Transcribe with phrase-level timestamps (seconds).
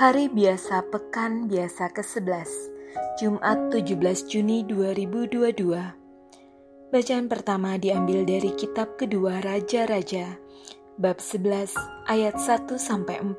[0.00, 2.48] Hari biasa pekan biasa ke-11,
[3.20, 5.76] Jumat 17 Juni 2022.
[6.88, 10.40] Bacaan pertama diambil dari kitab kedua Raja-Raja,
[10.96, 11.76] bab 11
[12.08, 13.36] ayat 1 sampai 4,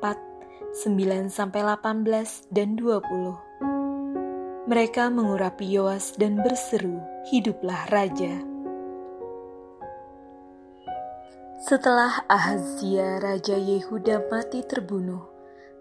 [0.86, 4.70] 9 sampai 18 dan 20.
[4.70, 8.38] Mereka mengurapi Yoas dan berseru, "Hiduplah raja!"
[11.66, 15.31] Setelah Ahazia raja Yehuda mati terbunuh,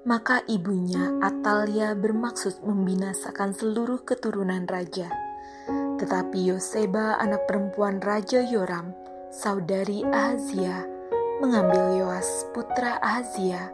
[0.01, 5.13] maka ibunya Atalia bermaksud membinasakan seluruh keturunan raja.
[6.01, 8.97] Tetapi Yoseba anak perempuan Raja Yoram,
[9.29, 10.81] saudari Ahazia,
[11.37, 13.69] mengambil Yoas putra Ahazia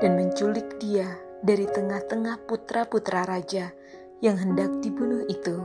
[0.00, 1.12] dan menculik dia
[1.44, 3.68] dari tengah-tengah putra-putra raja
[4.24, 5.56] yang hendak dibunuh itu.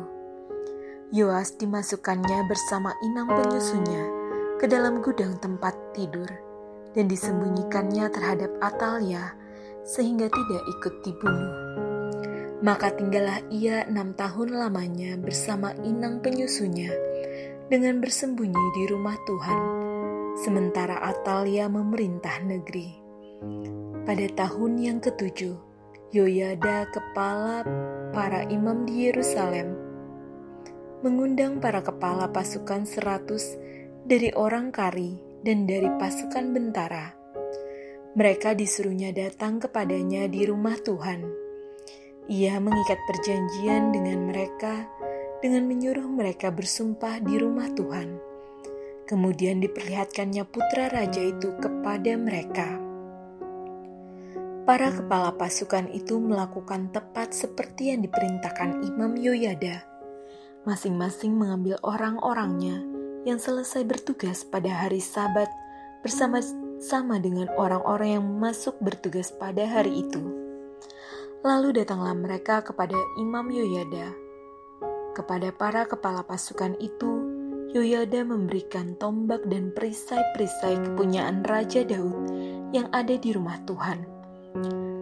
[1.16, 4.04] Yoas dimasukkannya bersama inang penyusunya
[4.60, 6.28] ke dalam gudang tempat tidur
[6.92, 9.43] dan disembunyikannya terhadap Atalia
[9.84, 11.54] sehingga tidak ikut dibunuh.
[12.64, 16.92] Maka tinggallah ia enam tahun lamanya bersama inang penyusunya
[17.68, 19.62] dengan bersembunyi di rumah Tuhan,
[20.40, 22.96] sementara Atalia memerintah negeri.
[24.08, 25.56] Pada tahun yang ketujuh,
[26.14, 27.66] Yoyada kepala
[28.14, 29.74] para imam di Yerusalem
[31.02, 33.58] mengundang para kepala pasukan seratus
[34.06, 37.23] dari orang kari dan dari pasukan bentara
[38.14, 41.26] mereka disuruhnya datang kepadanya di rumah Tuhan.
[42.30, 44.86] Ia mengikat perjanjian dengan mereka
[45.42, 48.16] dengan menyuruh mereka bersumpah di rumah Tuhan.
[49.04, 52.80] Kemudian diperlihatkannya putra raja itu kepada mereka.
[54.64, 59.84] Para kepala pasukan itu melakukan tepat seperti yang diperintahkan Imam Yoyada.
[60.64, 62.80] Masing-masing mengambil orang-orangnya
[63.28, 65.52] yang selesai bertugas pada hari Sabat
[66.00, 66.40] bersama
[66.84, 70.20] sama dengan orang-orang yang masuk bertugas pada hari itu.
[71.40, 74.12] Lalu datanglah mereka kepada Imam Yoyada.
[75.16, 77.24] Kepada para kepala pasukan itu,
[77.72, 82.28] Yoyada memberikan tombak dan perisai-perisai kepunyaan Raja Daud
[82.76, 84.04] yang ada di rumah Tuhan.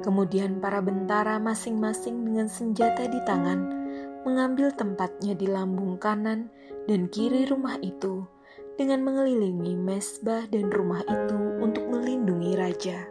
[0.06, 3.60] Kemudian para bentara masing-masing dengan senjata di tangan
[4.22, 6.48] mengambil tempatnya di lambung kanan
[6.86, 8.26] dan kiri rumah itu
[8.76, 13.08] dengan mengelilingi mesbah dan rumah itu untuk melindungi raja.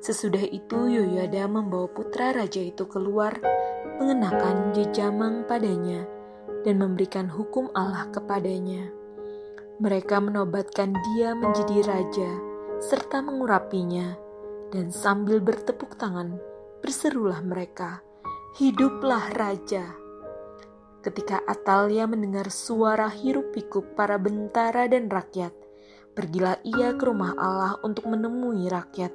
[0.00, 3.34] Sesudah itu Yoyada membawa putra raja itu keluar,
[3.98, 6.06] mengenakan jejamang padanya,
[6.62, 8.90] dan memberikan hukum Allah kepadanya.
[9.82, 12.30] Mereka menobatkan dia menjadi raja,
[12.80, 14.14] serta mengurapinya,
[14.70, 16.38] dan sambil bertepuk tangan,
[16.80, 18.00] berserulah mereka,
[18.56, 20.05] Hiduplah Raja!
[21.06, 25.54] Ketika Atalia mendengar suara hiruk-pikuk para bentara dan rakyat,
[26.18, 29.14] pergilah ia ke rumah Allah untuk menemui rakyat.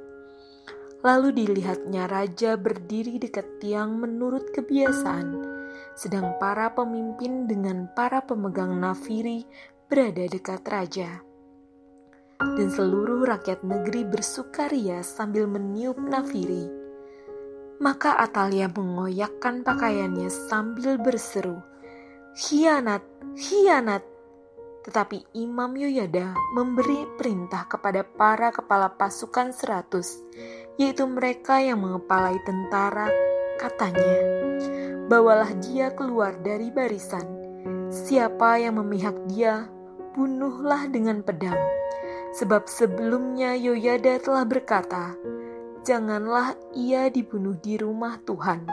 [1.03, 5.35] Lalu dilihatnya raja berdiri dekat tiang menurut kebiasaan,
[5.99, 9.43] sedang para pemimpin dengan para pemegang nafiri
[9.91, 11.19] berada dekat raja.
[12.39, 16.71] Dan seluruh rakyat negeri bersukaria sambil meniup nafiri.
[17.83, 21.59] Maka Atalia mengoyakkan pakaiannya sambil berseru,
[22.31, 23.03] Hianat,
[23.35, 24.07] hianat.
[24.87, 30.23] Tetapi Imam Yoyada memberi perintah kepada para kepala pasukan seratus,
[30.79, 33.11] yaitu mereka yang mengepalai tentara,
[33.59, 34.15] katanya,
[35.11, 37.27] Bawalah dia keluar dari barisan.
[37.91, 39.67] Siapa yang memihak dia,
[40.15, 41.59] bunuhlah dengan pedang.
[42.39, 45.19] Sebab sebelumnya Yoyada telah berkata,
[45.83, 48.63] Janganlah ia dibunuh di rumah Tuhan.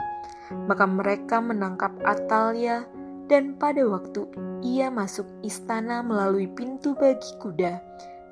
[0.63, 2.87] Maka mereka menangkap Atalia,
[3.29, 4.25] dan pada waktu
[4.65, 7.77] ia masuk istana melalui pintu bagi kuda,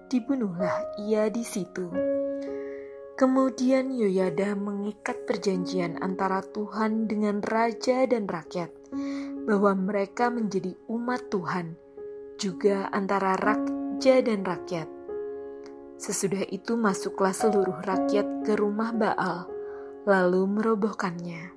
[0.09, 1.88] dibunuhlah ia di situ.
[3.18, 8.69] Kemudian Yoyada mengikat perjanjian antara Tuhan dengan raja dan rakyat,
[9.50, 11.74] bahwa mereka menjadi umat Tuhan,
[12.38, 14.86] juga antara raja dan rakyat.
[15.97, 19.50] Sesudah itu masuklah seluruh rakyat ke rumah Baal,
[20.06, 21.56] lalu merobohkannya.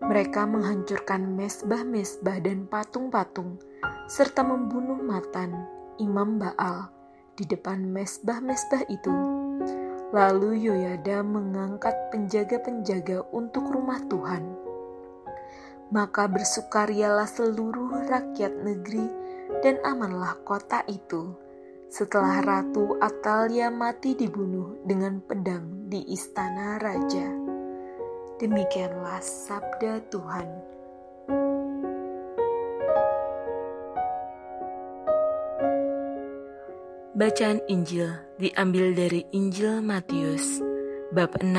[0.00, 3.60] Mereka menghancurkan mesbah-mesbah dan patung-patung,
[4.08, 5.52] serta membunuh Matan,
[6.00, 6.88] imam Baal,
[7.36, 9.12] di depan mesbah-mesbah itu.
[10.10, 14.42] Lalu Yoyada mengangkat penjaga-penjaga untuk rumah Tuhan.
[15.92, 19.06] Maka bersukarialah seluruh rakyat negeri
[19.60, 21.36] dan amanlah kota itu
[21.90, 27.39] setelah Ratu Atalia mati dibunuh dengan pedang di istana raja.
[28.40, 30.48] Demikianlah sabda Tuhan.
[37.12, 38.08] Bacaan Injil
[38.40, 40.64] diambil dari Injil Matius
[41.12, 41.52] bab 6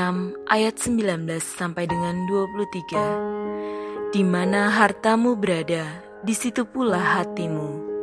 [0.49, 4.09] ayat 19 sampai dengan 23.
[4.09, 5.85] Di mana hartamu berada,
[6.25, 7.93] di situ pula hatimu.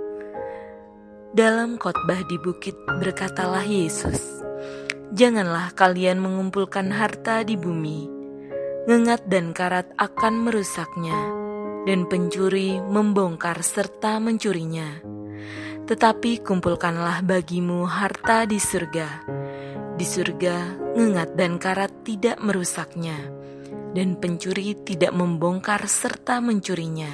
[1.34, 4.38] Dalam khotbah di bukit berkatalah Yesus,
[5.08, 8.18] Janganlah kalian mengumpulkan harta di bumi.
[8.88, 11.12] Ngengat dan karat akan merusaknya,
[11.85, 15.05] dan pencuri membongkar serta mencurinya.
[15.85, 19.29] Tetapi kumpulkanlah bagimu harta di surga.
[19.93, 20.56] Di surga,
[20.96, 23.29] ngengat dan karat tidak merusaknya,
[23.93, 27.12] dan pencuri tidak membongkar serta mencurinya.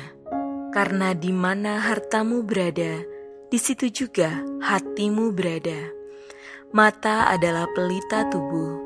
[0.71, 3.03] Karena di mana hartamu berada,
[3.51, 4.31] di situ juga
[4.63, 5.91] hatimu berada.
[6.71, 8.84] Mata adalah pelita tubuh.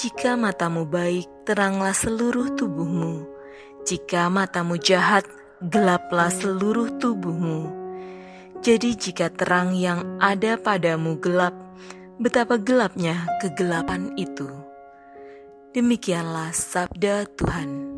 [0.00, 3.20] Jika matamu baik, teranglah seluruh tubuhmu.
[3.84, 5.28] Jika matamu jahat,
[5.60, 7.68] gelaplah seluruh tubuhmu.
[8.64, 11.52] Jadi, jika terang yang ada padamu gelap,
[12.16, 14.48] betapa gelapnya kegelapan itu.
[15.76, 17.89] Demikianlah sabda Tuhan.